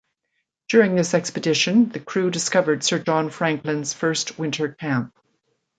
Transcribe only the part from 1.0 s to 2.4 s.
expedition, the crew